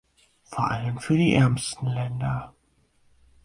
[0.45, 2.55] Vor allem für die ärmsten Länder.